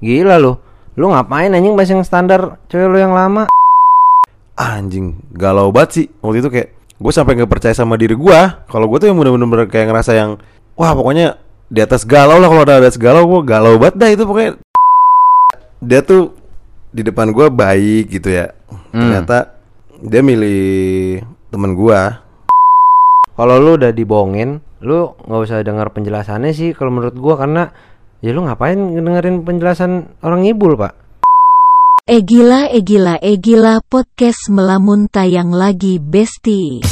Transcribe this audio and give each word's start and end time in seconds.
Gila 0.00 0.36
lu. 0.40 0.56
Lu 0.96 1.12
ngapain 1.12 1.52
anjing 1.54 1.76
masih 1.76 2.00
yang 2.00 2.04
standar 2.04 2.58
cewek 2.66 2.88
lu 2.90 2.98
yang 2.98 3.14
lama? 3.14 3.46
anjing. 4.60 5.16
Galau 5.32 5.72
banget 5.72 5.90
sih. 5.96 6.06
Waktu 6.20 6.38
itu 6.44 6.48
kayak 6.52 6.68
gue 7.00 7.12
sampai 7.16 7.32
nggak 7.40 7.48
percaya 7.48 7.72
sama 7.72 7.96
diri 7.96 8.12
gue 8.12 8.40
kalau 8.68 8.84
gue 8.84 9.00
tuh 9.00 9.08
yang 9.08 9.16
bener-bener 9.16 9.64
kayak 9.72 9.88
ngerasa 9.88 10.12
yang 10.12 10.36
wah 10.76 10.92
pokoknya 10.92 11.40
di 11.72 11.80
atas 11.80 12.04
galau 12.04 12.36
lah. 12.36 12.48
Kalau 12.52 12.62
ada 12.68 12.84
di 12.84 12.88
atas 12.92 13.00
galau 13.00 13.24
gue 13.24 13.40
galau 13.48 13.80
banget 13.80 13.96
dah 13.96 14.08
itu 14.12 14.22
pokoknya. 14.28 14.52
Dia 15.80 16.00
tuh 16.04 16.36
di 16.92 17.00
depan 17.00 17.32
gue 17.32 17.48
baik 17.48 18.12
gitu 18.12 18.28
ya. 18.28 18.52
Hmm. 18.90 19.06
ternyata 19.06 19.54
dia 20.02 20.20
milih 20.22 21.22
temen 21.50 21.78
gue 21.78 22.00
Kalau 23.38 23.56
lu 23.56 23.80
udah 23.80 23.88
dibohongin, 23.94 24.60
lu 24.84 25.16
nggak 25.24 25.40
usah 25.40 25.64
dengar 25.64 25.88
penjelasannya 25.96 26.52
sih 26.52 26.76
kalau 26.76 26.92
menurut 26.92 27.16
gua. 27.16 27.40
Karena 27.40 27.72
ya 28.20 28.36
lu 28.36 28.44
ngapain 28.44 28.76
dengerin 28.76 29.44
penjelasan 29.44 30.16
orang 30.20 30.44
ngibul, 30.44 30.76
Pak? 30.76 30.92
Egila 32.10 32.66
Egila 32.68 33.16
Egila 33.20 33.80
Podcast 33.84 34.50
Melamun 34.50 35.06
tayang 35.06 35.54
lagi 35.54 36.00
Besti 36.00 36.82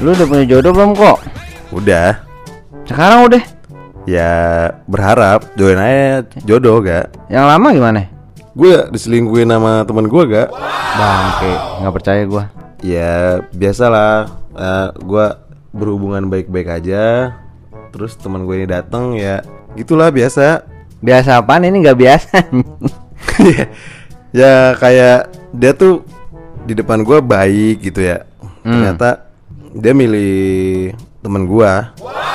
Lu 0.00 0.10
udah 0.10 0.26
punya 0.26 0.44
jodoh 0.46 0.72
belum 0.72 0.92
kok? 0.94 1.18
udah 1.70 2.18
Sekarang 2.82 3.30
udah. 3.30 3.42
ya 4.02 4.32
berharap 4.84 5.46
join 5.54 5.78
aja 5.78 6.26
jodoh 6.42 6.82
gak 6.82 7.14
Yang 7.28 7.44
lama 7.46 7.68
gimana? 7.70 8.00
gue 8.50 8.90
diselingkuhin 8.90 9.46
sama 9.46 9.86
temen 9.86 10.10
gue 10.10 10.22
gak 10.26 10.48
Bangke, 10.90 11.52
nggak 11.78 11.94
percaya 11.94 12.22
gua. 12.26 12.44
Ya 12.82 13.38
biasalah 13.52 14.26
eh, 14.52 14.88
Gue 14.98 15.26
berhubungan 15.70 16.26
baik-baik 16.26 16.82
aja 16.82 17.30
Terus 17.94 18.16
teman 18.16 18.42
gue 18.42 18.56
ini 18.56 18.66
datang 18.66 19.14
ya 19.14 19.46
Gitulah 19.72 20.10
biasa 20.10 20.66
Biasa 20.98 21.38
apaan 21.38 21.62
ini 21.62 21.80
nggak 21.80 21.98
biasa? 21.98 22.34
Ya 24.32 24.74
kayak 24.74 25.30
Dia 25.52 25.70
tuh 25.70 26.02
Di 26.62 26.74
depan 26.74 27.02
gue 27.02 27.18
baik 27.20 27.84
gitu 27.84 28.02
ya 28.02 28.26
Hmm. 28.60 28.76
Ternyata 28.76 29.29
Dia 29.70 29.94
milih 29.94 30.90
temen 31.22 31.46
gue 31.46 31.70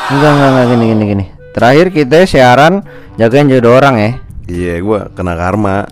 enggak, 0.07 0.31
enggak, 0.31 0.49
enggak. 0.55 0.65
Gini 0.71 0.85
gini 0.87 1.03
gini. 1.03 1.25
Terakhir 1.51 1.87
kita 1.91 2.23
siaran 2.23 2.73
jagain 3.19 3.51
jodoh 3.51 3.75
orang 3.75 3.95
ya. 3.99 4.11
Iya 4.47 4.73
gue 4.79 4.99
kena 5.19 5.35
karma. 5.35 5.83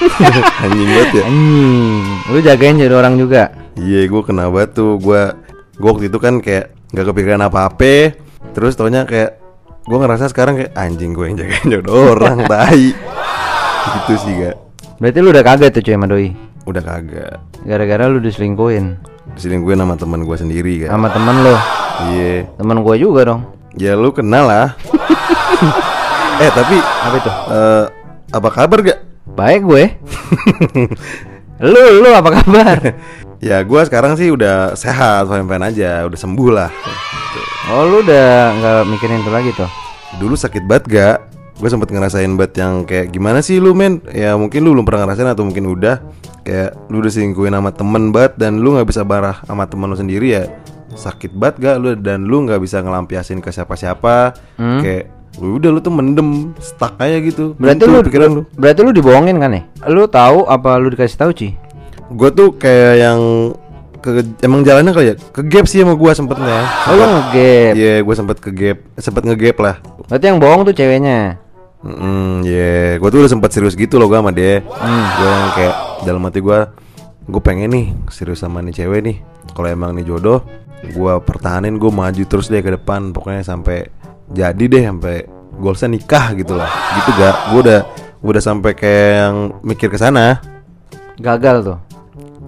Anjing 0.64 0.88
banget 0.92 1.10
ya. 1.16 1.24
Anjing, 1.24 2.00
lu 2.28 2.38
jagain 2.44 2.76
jodoh 2.76 2.98
orang 3.00 3.14
juga. 3.16 3.56
Iya 3.80 4.04
gue 4.04 4.20
kena 4.20 4.52
banget 4.52 4.76
tuh. 4.76 5.00
Gue 5.00 5.32
Gue 5.80 5.88
waktu 5.88 6.12
itu 6.12 6.18
kan 6.20 6.44
kayak 6.44 6.76
Gak 6.92 7.08
kepikiran 7.08 7.40
apa-apa. 7.48 8.12
Terus 8.52 8.76
taunya 8.76 9.08
kayak 9.08 9.40
Gue 9.88 9.96
ngerasa 9.96 10.28
sekarang 10.28 10.60
kayak 10.60 10.76
Anjing 10.76 11.16
gue 11.16 11.24
yang 11.24 11.36
jagain 11.40 11.66
jodoh 11.72 12.12
orang 12.12 12.44
Tai. 12.52 12.84
Gitu 13.96 14.12
sih 14.20 14.32
gak 14.44 14.56
Berarti 15.00 15.18
lu 15.24 15.32
udah 15.32 15.44
kaget 15.44 15.72
tuh 15.72 15.82
cuy 15.82 15.94
sama 15.96 16.06
doi. 16.06 16.28
Udah 16.68 16.82
kagak. 16.84 17.40
Gara-gara 17.64 18.12
lu 18.12 18.20
diselingkuhin 18.20 19.11
Diselingkuhin 19.32 19.76
sama 19.76 19.94
teman 19.94 20.22
gue 20.22 20.36
sendiri 20.36 20.74
kan 20.82 20.88
sama 20.92 21.08
temen 21.08 21.36
lu. 21.40 21.54
Iya 22.04 22.50
Temen 22.54 22.76
gua 22.80 22.94
juga 22.96 23.20
dong. 23.24 23.40
Ya 23.72 23.94
lu 23.94 24.10
kenal 24.10 24.44
lah 24.44 24.66
Eh 26.42 26.50
tapi 26.50 26.76
Apa 26.76 27.16
itu? 27.16 27.30
eh, 27.30 27.84
Apa 28.30 28.48
kabar 28.48 28.78
gak? 28.82 28.98
Baik 29.28 29.62
gue. 29.62 29.84
lu 31.62 31.82
lu 31.98 32.10
apa 32.10 32.30
kabar? 32.34 32.78
Ya 33.42 33.58
gue 33.58 33.80
sekarang 33.82 34.14
sih 34.14 34.30
udah 34.30 34.72
sehat 34.72 35.26
Fine-fine 35.26 35.66
aja 35.66 36.06
Udah 36.06 36.14
sembuh 36.14 36.50
lah 36.52 36.70
Oh 37.68 37.82
lu 37.84 38.02
udah 38.02 38.30
nggak 38.52 38.80
mikirin 38.86 39.18
itu 39.18 39.30
lagi 39.30 39.50
tuh. 39.52 39.70
Dulu 40.14 40.34
sakit 40.34 40.62
banget 40.62 40.84
gak? 40.88 41.18
Gue 41.60 41.68
sempet 41.68 41.92
ngerasain 41.92 42.32
banget 42.34 42.64
yang 42.64 42.82
kayak 42.84 43.12
Gimana 43.12 43.44
sih 43.44 43.60
lu 43.60 43.76
men? 43.76 44.00
Ya 44.10 44.34
mungkin 44.34 44.64
lu 44.64 44.72
belum 44.74 44.86
pernah 44.88 45.06
ngerasain 45.06 45.28
atau 45.30 45.44
mungkin 45.44 45.68
udah 45.68 46.00
Kayak 46.42 46.74
lu 46.90 46.98
udah 46.98 47.12
selingkuhin 47.12 47.54
sama 47.54 47.70
temen 47.70 48.10
banget 48.10 48.32
Dan 48.40 48.64
lu 48.64 48.74
gak 48.74 48.88
bisa 48.88 49.06
barah 49.06 49.44
sama 49.46 49.68
temen 49.68 49.86
lu 49.86 49.94
sendiri 49.94 50.28
ya 50.32 50.44
Sakit 50.92 51.32
banget 51.36 51.56
gak 51.60 51.76
lu 51.78 51.94
Dan 51.94 52.26
lu 52.26 52.42
gak 52.44 52.58
bisa 52.58 52.80
ngelampiasin 52.82 53.38
ke 53.38 53.52
siapa-siapa 53.52 54.34
Hmm? 54.58 54.80
Kayak 54.82 55.04
udah 55.40 55.70
lu 55.72 55.80
tuh 55.80 55.92
mendem 55.92 56.52
Stuck 56.60 57.00
aja 57.00 57.16
gitu 57.20 57.56
Berarti 57.56 57.84
lu 57.86 58.04
pikiran 58.04 58.28
lu 58.32 58.42
Berarti 58.52 58.80
lu 58.82 58.92
dibohongin 58.92 59.36
kan 59.40 59.50
ya? 59.52 59.62
Lu 59.88 60.04
tahu 60.04 60.44
apa 60.44 60.76
lu 60.76 60.92
dikasih 60.92 61.16
tahu 61.16 61.30
Ci? 61.32 61.48
Gue 62.12 62.28
tuh 62.28 62.52
kayak 62.52 62.94
yang 63.00 63.20
ke, 64.02 64.10
Emang 64.42 64.66
jalannya 64.66 64.92
kali 64.92 65.06
ya 65.12 65.16
Ke 65.30 65.46
gap 65.46 65.70
sih 65.70 65.80
sama 65.80 65.94
gue 65.94 66.12
sempetnya 66.12 66.66
Oh 66.90 66.94
lu 66.98 67.04
ngegap. 67.06 67.72
Iya 67.78 67.94
gue 68.02 68.14
sempet 68.18 68.36
ke 68.42 68.50
gap 68.50 68.78
Sempet 68.98 69.22
ngegap 69.24 69.56
lah 69.62 69.76
Berarti 70.12 70.28
yang 70.28 70.36
bohong 70.42 70.68
tuh 70.68 70.74
ceweknya. 70.76 71.40
Hmm, 71.82 72.46
ya, 72.46 72.94
gue 72.94 73.08
tuh 73.10 73.26
udah 73.26 73.32
sempat 73.32 73.50
serius 73.50 73.74
gitu 73.74 73.98
loh 73.98 74.06
gue 74.06 74.14
sama 74.14 74.30
dia. 74.30 74.62
Gue 74.62 75.26
yang 75.26 75.50
kayak 75.56 75.76
dalam 76.06 76.22
hati 76.22 76.38
gue, 76.38 76.58
gue 77.26 77.42
pengen 77.42 77.74
nih 77.74 77.86
serius 78.12 78.44
sama 78.44 78.62
nih 78.62 78.84
cewek 78.84 79.00
nih. 79.02 79.16
Kalau 79.50 79.66
emang 79.66 79.90
nih 79.98 80.06
jodoh, 80.06 80.46
gue 80.86 81.14
pertahanin, 81.26 81.80
gue 81.82 81.90
maju 81.90 82.22
terus 82.22 82.46
deh 82.46 82.62
ke 82.62 82.78
depan. 82.78 83.10
Pokoknya 83.10 83.42
sampai 83.42 83.90
jadi 84.30 84.62
deh, 84.62 84.84
sampai 84.86 85.26
goalsnya 85.58 85.98
nikah 85.98 86.30
gitu 86.38 86.54
lah. 86.54 86.70
Gitu 87.02 87.10
gak? 87.18 87.34
Gue 87.50 87.60
udah, 87.66 87.80
gua 88.22 88.30
udah 88.30 88.44
sampai 88.44 88.72
kayak 88.78 89.08
yang 89.18 89.36
mikir 89.66 89.90
ke 89.90 89.98
sana. 89.98 90.38
Gagal 91.18 91.66
tuh. 91.66 91.78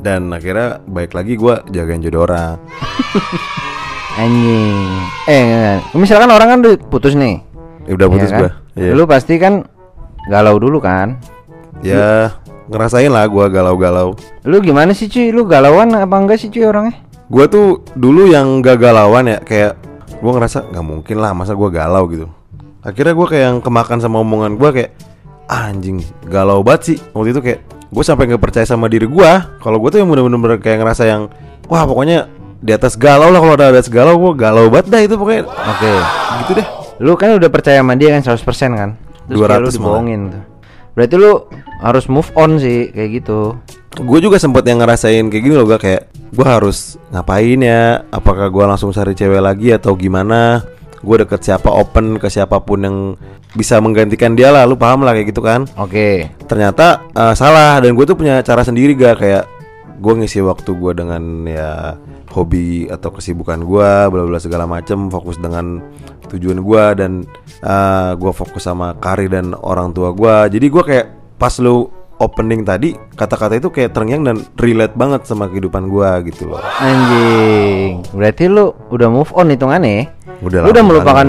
Dan 0.00 0.30
akhirnya 0.30 0.82
baik 0.84 1.12
lagi 1.12 1.34
gue 1.34 1.54
jagain 1.70 2.00
jodoh 2.00 2.24
orang. 2.24 2.56
Anjing. 4.20 4.88
Eh, 5.26 5.80
misalkan 5.94 6.30
orang 6.30 6.48
kan 6.48 6.58
udah 6.60 6.74
putus 6.86 7.14
nih. 7.14 7.42
Ya 7.84 7.92
udah 7.94 8.08
putus 8.08 8.28
Iya 8.28 8.34
kan? 8.34 8.40
gue. 8.40 8.50
Iya. 8.74 8.92
Lu 8.94 9.04
pasti 9.04 9.34
kan 9.36 9.66
galau 10.26 10.56
dulu 10.56 10.78
kan? 10.78 11.18
Ya 11.82 12.30
ngerasain 12.64 13.10
lah 13.10 13.26
gue 13.26 13.44
galau-galau. 13.50 14.14
Lu 14.42 14.56
gimana 14.62 14.94
sih 14.94 15.10
cuy? 15.10 15.34
Lu 15.34 15.44
galauan 15.44 15.92
apa 15.92 16.14
enggak 16.14 16.38
sih 16.38 16.48
cuy 16.48 16.64
orangnya? 16.64 16.94
Gue 17.26 17.44
tuh 17.48 17.82
dulu 17.92 18.28
yang 18.28 18.60
gak 18.60 18.78
galauan 18.78 19.26
ya 19.26 19.38
kayak 19.40 19.74
gue 20.14 20.30
ngerasa 20.30 20.70
nggak 20.72 20.86
mungkin 20.86 21.16
lah 21.18 21.34
masa 21.34 21.52
gue 21.52 21.68
galau 21.68 22.06
gitu. 22.08 22.30
Akhirnya 22.80 23.12
gue 23.12 23.26
kayak 23.26 23.44
yang 23.50 23.58
kemakan 23.60 23.98
sama 23.98 24.20
omongan 24.20 24.56
gue 24.56 24.70
kayak 24.70 24.90
"Ah, 25.44 25.68
anjing 25.68 26.00
galau 26.24 26.64
banget 26.64 26.82
sih 26.94 26.98
waktu 27.12 27.36
itu 27.36 27.40
kayak 27.42 27.60
gue 27.94 28.02
sampai 28.02 28.26
nggak 28.26 28.42
percaya 28.42 28.66
sama 28.66 28.90
diri 28.90 29.06
gue. 29.06 29.30
Kalau 29.62 29.78
gue 29.78 29.90
tuh 29.94 29.98
yang 30.02 30.10
bener-bener 30.10 30.58
kayak 30.58 30.82
ngerasa 30.82 31.06
yang 31.06 31.30
wah 31.70 31.86
pokoknya 31.86 32.26
di 32.58 32.72
atas 32.74 32.98
galau 32.98 33.30
lah 33.30 33.38
kalau 33.38 33.54
ada 33.54 33.70
atas 33.70 33.86
galau 33.86 34.18
gue 34.18 34.32
galau 34.34 34.66
banget 34.66 34.90
dah 34.90 35.00
itu 35.04 35.14
pokoknya 35.14 35.46
Oke. 35.46 35.92
gitu 36.42 36.52
deh. 36.58 36.68
Lu 36.98 37.14
kan 37.14 37.38
udah 37.38 37.50
percaya 37.52 37.78
sama 37.78 37.94
dia 37.94 38.10
kan 38.18 38.22
100% 38.26 38.42
kan? 38.74 38.90
Terus 39.30 39.38
kayak 39.38 39.62
lu 39.62 39.70
200 39.70 39.70
malah. 39.70 39.70
dibohongin 39.70 40.20
tuh. 40.34 40.42
Berarti 40.94 41.14
lu 41.18 41.32
harus 41.82 42.04
move 42.10 42.30
on 42.34 42.50
sih 42.58 42.90
kayak 42.90 43.10
gitu. 43.22 43.54
Gue 43.94 44.18
juga 44.18 44.42
sempet 44.42 44.66
yang 44.66 44.82
ngerasain 44.82 45.30
kayak 45.30 45.42
gini 45.46 45.54
loh 45.54 45.66
gue 45.70 45.78
kayak 45.78 46.10
gue 46.34 46.46
harus 46.46 46.98
ngapain 47.14 47.60
ya? 47.62 48.02
Apakah 48.10 48.50
gue 48.50 48.64
langsung 48.66 48.90
cari 48.90 49.14
cewek 49.14 49.38
lagi 49.38 49.70
atau 49.70 49.94
gimana? 49.94 50.66
Gue 50.98 51.22
deket 51.22 51.46
siapa 51.46 51.70
open 51.70 52.18
ke 52.18 52.26
siapa 52.26 52.58
pun 52.58 52.80
yang 52.82 52.98
bisa 53.54 53.78
menggantikan 53.78 54.34
dia 54.34 54.50
lah, 54.50 54.66
lu 54.66 54.74
paham 54.74 55.06
lah 55.06 55.14
kayak 55.14 55.30
gitu 55.30 55.42
kan? 55.42 55.64
Oke. 55.78 56.28
Ternyata 56.50 57.06
eh, 57.14 57.34
salah 57.38 57.78
dan 57.78 57.94
gue 57.94 58.04
tuh 58.04 58.18
punya 58.18 58.42
cara 58.42 58.66
sendiri 58.66 58.98
gak 58.98 59.22
kayak 59.22 59.44
gue 60.02 60.12
ngisi 60.18 60.42
waktu 60.42 60.74
gue 60.74 60.92
dengan 60.92 61.22
ya 61.46 61.94
hobi 62.34 62.90
atau 62.90 63.14
kesibukan 63.14 63.62
gue, 63.62 63.90
bla 64.10 64.22
bla 64.26 64.42
segala 64.42 64.66
macem, 64.66 65.06
fokus 65.06 65.38
dengan 65.38 65.78
tujuan 66.34 66.66
gue 66.66 66.84
dan 66.98 67.12
gue 68.18 68.32
fokus 68.34 68.66
sama 68.66 68.98
karir 68.98 69.30
dan 69.30 69.54
orang 69.54 69.94
tua 69.94 70.10
gue. 70.10 70.58
Jadi 70.58 70.66
gue 70.66 70.82
kayak 70.82 71.06
pas 71.38 71.54
lu 71.62 71.86
opening 72.18 72.66
tadi 72.66 72.94
kata-kata 72.94 73.58
itu 73.58 73.70
kayak 73.70 73.94
terngiang 73.94 74.22
dan 74.26 74.36
relate 74.58 74.98
banget 74.98 75.30
sama 75.30 75.46
kehidupan 75.46 75.86
gue 75.86 76.10
gitu 76.34 76.50
loh. 76.50 76.62
Anjing. 76.82 78.02
Berarti 78.10 78.50
lu 78.50 78.74
udah 78.90 79.08
move 79.10 79.30
on 79.34 79.54
hitungannya 79.54 79.90
ya? 79.94 80.04
Udah 80.42 80.58
Lu 80.66 80.70
udah 80.74 80.84
melupakan 80.84 81.28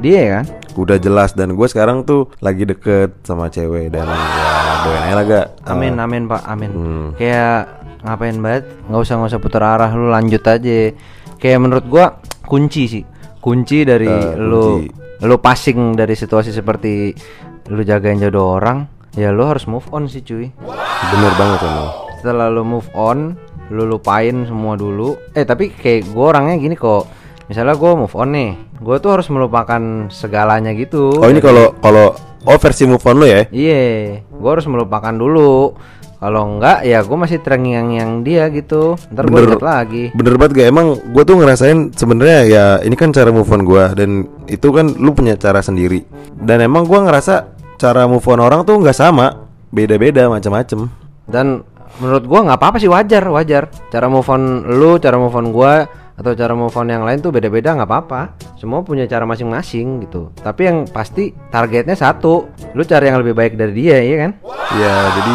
dia 0.00 0.40
kan? 0.40 0.44
Udah 0.76 0.96
jelas 0.96 1.32
dan 1.32 1.52
gue 1.52 1.66
sekarang 1.66 2.04
tuh 2.04 2.28
lagi 2.38 2.62
deket 2.62 3.24
sama 3.24 3.48
cewek 3.48 3.88
dan 3.88 4.04
ya 4.04 4.52
doain 4.84 5.02
aja 5.02 5.14
lah 5.14 5.24
gak. 5.24 5.46
Amin 5.66 5.96
amin 5.96 6.22
Pak, 6.26 6.42
amin. 6.44 6.70
Hmm. 6.70 7.08
Kayak 7.16 7.80
ngapain 8.00 8.36
banget? 8.36 8.64
nggak 8.86 9.00
usah 9.00 9.14
nggak 9.16 9.30
usah 9.30 9.40
putar 9.40 9.62
arah, 9.64 9.90
lu 9.90 10.06
lanjut 10.06 10.42
aja. 10.42 10.92
Kayak 11.36 11.58
menurut 11.58 11.86
gua 11.86 12.20
kunci 12.42 12.84
sih. 12.86 13.04
Kunci 13.38 13.82
dari 13.82 14.04
Eh, 14.04 14.36
lu 14.36 14.84
kunci. 14.84 14.88
lu 15.22 15.36
passing 15.36 15.78
dari 15.92 16.12
situasi 16.12 16.50
seperti 16.50 17.14
lu 17.66 17.80
jagain 17.80 18.20
jodoh 18.20 18.54
orang, 18.54 18.84
ya 19.12 19.32
lu 19.32 19.42
harus 19.42 19.64
move 19.64 19.86
on 19.90 20.06
sih 20.06 20.20
cuy. 20.20 20.52
Bener 21.08 21.32
banget 21.34 21.60
emang. 21.62 21.88
Setelah 22.16 22.46
lu 22.46 22.62
move 22.62 22.86
on, 22.92 23.34
lu 23.68 23.82
lupain 23.82 24.44
semua 24.44 24.74
dulu 24.74 25.18
eh 25.32 25.42
tapi 25.42 25.70
kayak 25.70 26.06
gue 26.06 26.22
orangnya 26.22 26.54
gini 26.56 26.74
kok 26.74 27.10
misalnya 27.46 27.74
gue 27.78 27.92
move 27.94 28.16
on 28.18 28.30
nih 28.34 28.50
gue 28.82 28.96
tuh 28.98 29.10
harus 29.16 29.26
melupakan 29.32 29.80
segalanya 30.12 30.74
gitu. 30.76 31.16
Oh 31.22 31.28
ini 31.30 31.40
kalau 31.40 31.72
kalau 31.80 32.12
oh 32.46 32.58
versi 32.58 32.84
move 32.84 33.02
on 33.06 33.16
lo 33.22 33.26
ya? 33.26 33.48
iya 33.50 34.20
gue 34.22 34.50
harus 34.50 34.66
melupakan 34.68 35.14
dulu. 35.14 35.74
Kalau 36.16 36.48
enggak 36.48 36.80
ya 36.88 37.04
gue 37.04 37.12
masih 37.12 37.44
terngiang-ngiang 37.44 38.24
dia 38.24 38.48
gitu. 38.48 38.96
Ntar 39.12 39.28
gue 39.28 39.60
lagi. 39.60 40.04
Bener 40.16 40.40
banget 40.40 40.64
gak? 40.64 40.68
Emang 40.72 40.96
gue 40.96 41.22
tuh 41.28 41.36
ngerasain 41.36 41.92
sebenarnya 41.92 42.40
ya 42.48 42.64
ini 42.80 42.96
kan 42.96 43.12
cara 43.12 43.28
move 43.28 43.52
on 43.52 43.62
gue 43.68 43.84
dan 43.92 44.10
itu 44.48 44.68
kan 44.72 44.96
lu 44.96 45.12
punya 45.12 45.36
cara 45.36 45.60
sendiri. 45.60 46.08
Dan 46.40 46.64
emang 46.64 46.88
gue 46.88 46.98
ngerasa 46.98 47.52
cara 47.76 48.08
move 48.08 48.24
on 48.32 48.40
orang 48.40 48.64
tuh 48.64 48.80
nggak 48.80 48.96
sama. 48.96 49.44
Beda-beda 49.68 50.32
macam-macam 50.32 51.06
dan 51.26 51.66
menurut 51.98 52.24
gua 52.24 52.40
nggak 52.46 52.58
apa-apa 52.58 52.78
sih 52.78 52.90
wajar 52.90 53.26
wajar. 53.28 53.68
Cara 53.90 54.06
move 54.06 54.26
on 54.30 54.64
lu 54.78 54.96
cara 55.02 55.18
move 55.18 55.34
on 55.34 55.50
gua 55.50 55.84
atau 56.16 56.32
cara 56.32 56.56
move 56.56 56.72
on 56.72 56.88
yang 56.88 57.04
lain 57.04 57.20
tuh 57.20 57.28
beda-beda 57.28 57.76
nggak 57.76 57.88
apa-apa. 57.88 58.22
Semua 58.56 58.80
punya 58.80 59.04
cara 59.04 59.28
masing-masing 59.28 60.08
gitu. 60.08 60.32
Tapi 60.40 60.62
yang 60.64 60.88
pasti 60.88 61.36
targetnya 61.52 61.92
satu 61.92 62.48
lu 62.72 62.82
cari 62.88 63.12
yang 63.12 63.20
lebih 63.20 63.36
baik 63.36 63.54
dari 63.60 63.72
dia 63.76 64.00
ya 64.00 64.16
kan? 64.26 64.30
Ya 64.80 64.96
jadi 65.12 65.34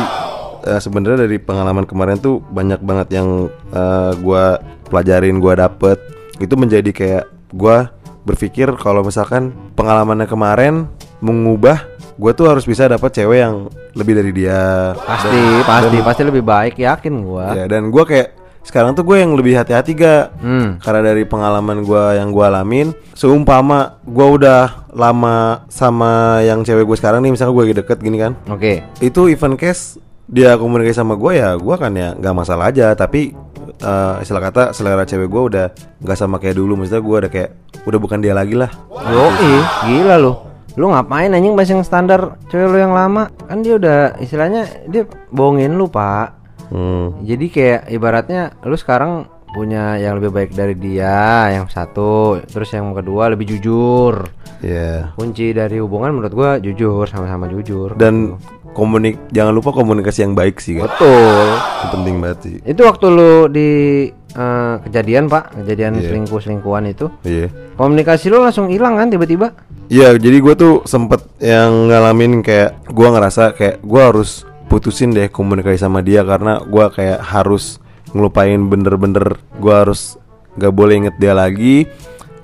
eh, 0.74 0.81
sebenarnya 0.81 1.30
dari 1.30 1.38
pengalaman 1.38 1.86
kemarin 1.86 2.18
tuh 2.18 2.42
banyak 2.50 2.81
banget 2.81 3.22
yang 3.22 3.48
eh, 3.72 4.12
gua 4.19 4.57
pelajarin 4.89 5.38
gua 5.38 5.54
dapet. 5.69 6.01
Itu 6.42 6.57
menjadi 6.57 6.89
kayak 6.89 7.25
gua 7.54 7.94
berpikir 8.25 8.69
kalau 8.81 9.06
misalkan 9.06 9.54
pengalamannya 9.77 10.25
kemarin 10.25 10.89
mengubah 11.22 11.86
gua 12.18 12.34
tuh 12.34 12.50
harus 12.50 12.66
bisa 12.66 12.89
dapat 12.89 13.13
cewek 13.13 13.38
yang 13.45 13.69
lebih 13.94 14.18
dari 14.18 14.34
dia. 14.34 14.94
Pasti 14.98 15.42
pasti 15.62 15.98
pasti 16.01 16.22
lebih 16.25 16.42
baik 16.42 16.81
yakin 16.81 17.22
gua. 17.22 17.54
Ya 17.54 17.69
dan 17.69 17.94
gua 17.94 18.01
kayak 18.01 18.41
sekarang 18.62 18.94
tuh 18.94 19.02
gue 19.02 19.18
yang 19.18 19.34
lebih 19.34 19.58
hati-hati 19.58 19.98
gak 19.98 20.38
hmm. 20.38 20.86
Karena 20.86 21.02
dari 21.13 21.25
pengalaman 21.25 21.81
gua 21.81 22.13
yang 22.13 22.30
gua 22.30 22.54
alamin 22.54 22.94
Seumpama 23.18 23.98
gua 24.06 24.28
udah 24.38 24.63
lama 24.94 25.66
sama 25.66 26.46
yang 26.46 26.62
cewek 26.62 26.86
gue 26.86 26.98
sekarang 26.98 27.25
nih 27.25 27.34
Misalnya 27.34 27.58
gue 27.58 27.63
lagi 27.66 27.78
deket 27.81 27.98
gini 28.00 28.18
kan. 28.22 28.38
Oke. 28.54 28.86
Itu 29.02 29.25
even 29.28 29.58
case 29.58 29.98
dia 30.31 30.56
komunikasi 30.56 30.96
sama 30.96 31.19
gue 31.19 31.44
ya 31.44 31.58
gua 31.60 31.75
kan 31.75 31.92
ya 31.98 32.13
nggak 32.13 32.36
masalah 32.38 32.69
aja. 32.69 32.94
Tapi 32.94 33.34
eh, 33.81 34.16
istilah 34.22 34.42
kata 34.46 34.63
selera 34.78 35.04
cewek 35.10 35.28
gua 35.28 35.42
udah 35.50 35.66
nggak 36.00 36.18
sama 36.18 36.38
kayak 36.38 36.56
dulu. 36.62 36.78
Maksudnya 36.78 37.02
gua 37.02 37.18
udah 37.25 37.31
kayak 37.34 37.52
udah 37.90 38.00
bukan 38.00 38.22
dia 38.22 38.38
lagi 38.38 38.54
lah. 38.54 38.69
Yoi, 38.94 39.54
gila 39.90 40.16
lu. 40.22 40.34
Lu 40.80 40.88
ngapain 40.88 41.34
anjing 41.34 41.52
masih 41.52 41.75
yang 41.75 41.84
standar 41.84 42.40
cewek 42.48 42.68
lu 42.72 42.78
yang 42.80 42.96
lama? 42.96 43.28
Kan 43.50 43.60
dia 43.60 43.75
udah 43.75 44.16
istilahnya 44.24 44.69
dia 44.88 45.04
bohongin 45.34 45.75
lu, 45.75 45.92
Pak. 45.92 46.41
Hmm. 46.72 47.28
Jadi 47.28 47.46
kayak 47.52 47.82
ibaratnya 47.92 48.56
lu 48.66 48.76
sekarang 48.80 49.28
punya 49.52 50.00
yang 50.00 50.16
lebih 50.18 50.32
baik 50.32 50.52
dari 50.56 50.80
dia, 50.80 51.52
yang 51.52 51.68
satu, 51.68 52.40
terus 52.48 52.72
yang 52.72 52.96
kedua 52.96 53.28
lebih 53.36 53.52
jujur. 53.52 54.24
Ya 54.64 55.12
Kunci 55.18 55.52
dari 55.52 55.82
hubungan 55.82 56.16
menurut 56.16 56.34
gua 56.34 56.52
jujur, 56.62 57.04
sama-sama 57.10 57.52
jujur. 57.52 57.98
Dan 58.00 58.40
komunik 58.72 59.20
jangan 59.36 59.52
lupa 59.52 59.76
komunikasi 59.76 60.24
yang 60.24 60.34
baik 60.38 60.64
sih 60.64 60.80
kan 60.80 60.88
betul. 60.88 61.44
Itu 61.60 61.86
penting 61.92 62.16
banget 62.24 62.40
sih 62.40 62.56
Itu 62.64 62.82
waktu 62.88 63.06
lu 63.12 63.52
di 63.52 63.70
eh, 64.16 64.76
kejadian, 64.88 65.28
Pak, 65.28 65.60
kejadian 65.60 66.00
Iya. 66.00 66.08
selingkuh-selingkuhan 66.08 66.88
itu, 66.88 67.12
Iya 67.28 67.52
komunikasi 67.76 68.30
lu 68.30 68.46
langsung 68.46 68.70
hilang 68.70 68.94
kan 68.94 69.10
tiba-tiba? 69.10 69.58
Iya, 69.92 70.16
jadi 70.16 70.38
gue 70.40 70.54
tuh 70.56 70.74
sempet 70.88 71.20
yang 71.44 71.90
ngalamin 71.92 72.40
kayak 72.46 72.80
gue 72.88 73.08
ngerasa 73.12 73.58
kayak 73.58 73.84
gue 73.84 74.02
harus 74.02 74.48
putusin 74.72 75.12
deh 75.12 75.28
komunikasi 75.28 75.76
sama 75.76 76.00
dia 76.00 76.24
karena 76.24 76.64
gue 76.64 76.86
kayak 76.88 77.20
harus 77.20 77.84
ngelupain 78.16 78.56
bener-bener 78.66 79.36
gue 79.60 79.74
harus 79.76 80.16
gak 80.56 80.72
boleh 80.72 81.04
inget 81.04 81.16
dia 81.20 81.36
lagi 81.36 81.92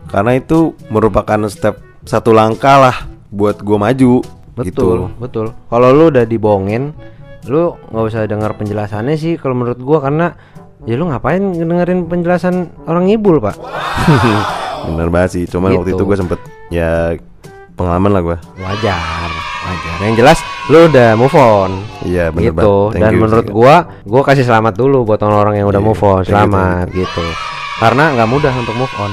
karena 0.08 0.36
itu 0.36 0.76
merupakan 0.88 1.48
step 1.48 1.80
satu 2.04 2.36
langkah 2.36 2.80
lah 2.80 2.96
buat 3.28 3.64
gue 3.64 3.78
maju 3.80 4.14
Betul, 4.58 4.66
gitu. 4.74 4.86
betul. 5.22 5.46
Kalau 5.70 5.94
lu 5.94 6.10
udah 6.10 6.26
dibohongin, 6.26 6.90
lu 7.46 7.78
nggak 7.94 8.06
usah 8.10 8.26
dengar 8.26 8.58
penjelasannya 8.58 9.14
sih 9.14 9.38
kalau 9.38 9.54
menurut 9.54 9.78
gua 9.78 10.02
karena 10.02 10.34
ya 10.82 10.98
lu 10.98 11.06
ngapain 11.06 11.38
dengerin 11.54 12.10
penjelasan 12.10 12.74
orang 12.90 13.06
ngibul, 13.06 13.38
Pak? 13.38 13.54
Bener 14.90 15.14
banget 15.14 15.30
sih, 15.30 15.44
cuman 15.46 15.78
waktu 15.78 15.94
Gitu. 15.94 16.02
itu 16.02 16.04
gue 16.10 16.18
sempet 16.18 16.40
ya 16.74 17.14
pengalaman 17.78 18.10
lah 18.10 18.22
gue. 18.26 18.38
Wajar, 18.58 19.30
wajar. 19.68 19.96
Yang 20.02 20.16
jelas 20.18 20.38
lu 20.68 20.80
udah 20.86 21.10
move 21.14 21.36
on. 21.36 21.72
Iya 22.02 22.26
bener 22.30 22.44
gitu. 22.50 22.74
Dan 22.92 23.12
you, 23.12 23.20
menurut 23.22 23.48
gua, 23.48 23.76
gua 24.04 24.22
kasih 24.24 24.44
selamat 24.44 24.74
dulu 24.74 25.04
buat 25.04 25.20
orang-orang 25.20 25.60
yang 25.60 25.68
udah 25.68 25.80
Iya, 25.80 25.88
move 25.88 26.02
on. 26.02 26.16
thank 26.18 26.26
you, 26.26 26.32
Selamat 26.32 26.86
gitu. 26.90 27.26
Karena 27.78 28.04
nggak 28.14 28.30
mudah 28.30 28.54
untuk 28.56 28.76
move 28.76 28.96
on. 28.98 29.12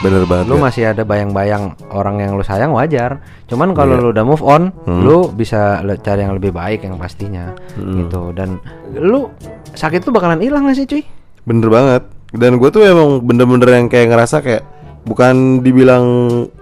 bener 0.00 0.24
banget. 0.24 0.48
Lu 0.48 0.56
Gak? 0.56 0.64
masih 0.64 0.84
ada 0.88 1.04
bayang-bayang 1.04 1.76
orang 1.92 2.24
yang 2.24 2.32
lu 2.32 2.40
sayang 2.40 2.72
wajar. 2.72 3.20
Cuman 3.44 3.76
kalau 3.76 3.94
Iya. 3.94 4.02
lu 4.02 4.08
udah 4.10 4.24
move 4.24 4.40
on, 4.40 4.72
Hmm. 4.88 5.04
lu 5.04 5.28
bisa 5.28 5.76
cari 6.00 6.24
yang 6.24 6.32
lebih 6.32 6.56
baik 6.56 6.88
yang 6.88 6.96
pastinya. 6.96 7.52
Hmm. 7.76 8.00
Gitu. 8.00 8.32
Dan 8.32 8.56
lu 8.90 9.28
sakit 9.70 10.00
tuh 10.00 10.08
bakalan 10.08 10.40
hilang 10.40 10.64
gak 10.64 10.74
sih, 10.74 10.88
cuy? 10.88 11.04
Bener 11.40 11.68
banget 11.68 12.02
Dan 12.30 12.56
gue 12.56 12.68
tuh 12.68 12.80
emang 12.80 13.20
bener-bener 13.20 13.68
yang 13.74 13.86
kayak 13.88 14.08
ngerasa 14.08 14.40
kayak 14.40 14.62
Bukan 15.02 15.60
dibilang 15.60 16.04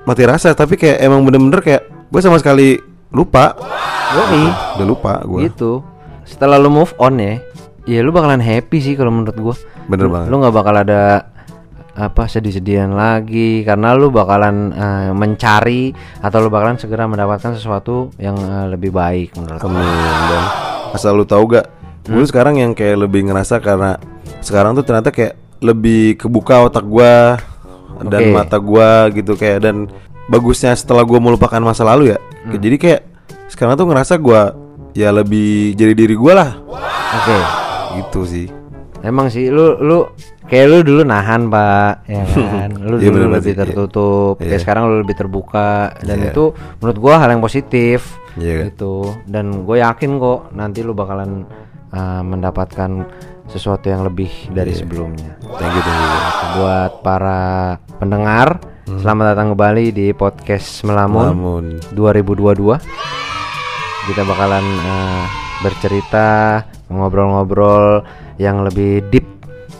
mati 0.02 0.22
rasa 0.22 0.50
Tapi 0.50 0.74
kayak 0.74 0.98
emang 0.98 1.22
bener-bener 1.22 1.60
kayak 1.60 1.82
Gue 2.08 2.18
sama 2.18 2.38
sekali 2.38 2.78
lupa 3.08 3.56
Yoi. 4.08 4.44
Udah 4.76 4.86
lupa 4.86 5.12
gue 5.22 5.48
Gitu. 5.48 5.80
Setelah 6.24 6.56
lu 6.56 6.68
move 6.68 6.92
on 6.96 7.16
ya, 7.16 7.40
ya 7.84 8.00
lu 8.00 8.08
bakalan 8.08 8.36
happy 8.38 8.78
sih 8.78 8.94
kalau 8.94 9.08
menurut 9.08 9.32
gua. 9.34 9.56
Bener 9.86 10.08
Lu- 10.08 10.12
banget. 10.12 10.26
Lu 10.28 10.36
nggak 10.38 10.54
bakal 10.54 10.74
ada 10.76 11.02
apa 11.92 12.24
sedih-sedihan 12.24 12.94
lagi 12.94 13.64
karena 13.64 13.90
lu 13.90 14.08
bakalan 14.08 14.70
eh, 14.70 15.10
mencari 15.10 15.90
atau 16.20 16.38
lu 16.38 16.48
bakalan 16.48 16.76
segera 16.76 17.04
mendapatkan 17.04 17.52
sesuatu 17.52 18.12
yang 18.16 18.36
eh, 18.36 18.66
lebih 18.70 18.92
baik 18.92 19.34
menurut. 19.34 19.58
Amin 19.58 19.82
Dan 20.28 20.44
asal 20.92 21.16
lu 21.16 21.24
tahu 21.24 21.48
gak 21.50 21.66
Gue 22.08 22.24
sekarang 22.24 22.56
yang 22.56 22.72
kayak 22.72 23.04
lebih 23.04 23.28
ngerasa 23.28 23.60
karena 23.60 24.00
Sekarang 24.40 24.72
tuh 24.72 24.80
ternyata 24.80 25.12
kayak 25.12 25.36
Lebih 25.60 26.16
kebuka 26.16 26.64
otak 26.64 26.80
gue 26.80 27.14
Dan 28.08 28.20
Oke. 28.22 28.32
mata 28.32 28.56
gue 28.56 28.90
gitu 29.12 29.36
kayak 29.36 29.60
Dan 29.60 29.92
bagusnya 30.24 30.72
setelah 30.72 31.04
gue 31.04 31.20
melupakan 31.20 31.60
masa 31.60 31.84
lalu 31.84 32.16
ya 32.16 32.18
Jadi 32.54 32.76
kayak 32.76 33.00
Sekarang 33.46 33.76
tuh 33.76 33.84
ngerasa 33.84 34.16
gue 34.16 34.42
Ya 34.94 35.10
lebih 35.10 35.74
jadi 35.74 35.92
diri 35.92 36.14
gue 36.14 36.32
lah 36.32 36.56
Oke. 37.12 37.38
Gitu 37.96 38.20
sih 38.24 38.46
Emang 38.98 39.28
sih 39.28 39.46
lu 39.46 39.78
lu 39.78 40.10
kayak 40.44 40.66
lu 40.66 40.78
dulu 40.80 41.02
nahan, 41.04 41.46
Pak, 41.46 42.08
ya 42.08 42.24
kan. 42.34 42.70
Lu 42.74 42.96
Iya, 42.96 43.12
dulu 43.12 43.14
bener 43.14 43.28
banget 43.28 43.36
lebih 43.38 43.44
sih, 43.46 43.54
tertutup. 43.54 44.34
Kayak 44.40 44.48
Iya. 44.50 44.58
sekarang 44.58 44.82
lu 44.88 44.96
lebih 44.98 45.14
terbuka 45.14 45.70
dan 46.00 46.16
Iya. 46.18 46.32
itu 46.32 46.44
menurut 46.80 46.98
gua 46.98 47.14
hal 47.20 47.28
yang 47.30 47.38
positif. 47.38 48.16
Iya 48.34 48.52
kan? 48.56 48.64
gitu. 48.72 48.94
Dan 49.22 49.62
gue 49.62 49.76
yakin 49.78 50.10
kok 50.16 50.40
nanti 50.50 50.80
lu 50.80 50.92
bakalan 50.92 51.44
uh, 51.90 52.22
mendapatkan 52.24 52.90
sesuatu 53.46 53.86
yang 53.86 54.02
lebih 54.02 54.30
dari 54.50 54.72
Iya. 54.72 54.80
sebelumnya. 54.82 55.36
Thank 55.60 55.70
you, 55.70 55.82
thank 55.84 56.00
you. 56.00 56.20
Buat 56.56 56.92
para 57.04 57.42
pendengar, 57.98 58.62
selamat 58.86 59.34
datang 59.34 59.52
kembali 59.52 59.90
di 59.90 60.14
podcast 60.14 60.86
Melamun 60.86 61.26
Namun 61.34 61.64
2022. 61.92 62.78
Kita 64.08 64.22
bakalan 64.24 64.64
uh, 64.64 65.22
bercerita, 65.60 66.62
ngobrol-ngobrol 66.88 68.06
yang 68.38 68.62
lebih 68.62 69.04
deep, 69.10 69.26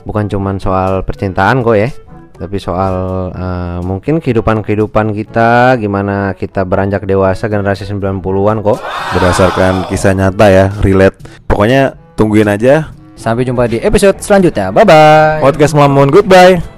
bukan 0.03 0.27
cuman 0.27 0.59
soal 0.59 1.07
percintaan 1.07 1.63
kok 1.63 1.79
ya, 1.79 1.89
tapi 2.37 2.59
soal 2.59 2.95
uh, 3.33 3.79
mungkin 3.81 4.19
kehidupan-kehidupan 4.19 5.15
kita, 5.15 5.79
gimana 5.79 6.35
kita 6.35 6.67
beranjak 6.67 7.07
dewasa 7.07 7.47
generasi 7.47 7.87
90-an 7.89 8.61
kok. 8.67 8.79
berdasarkan 9.17 9.89
kisah 9.89 10.13
nyata 10.13 10.47
ya, 10.51 10.67
relate. 10.85 11.17
Pokoknya 11.49 11.97
tungguin 12.19 12.51
aja 12.51 12.99
Sampai 13.19 13.43
jumpa 13.43 13.67
di 13.67 13.83
episode 13.83 14.23
selanjutnya. 14.23 14.71
Bye 14.71 14.87
bye. 14.87 15.43
podcast 15.43 15.75
Melamun. 15.75 16.07
Goodbye. 16.15 16.78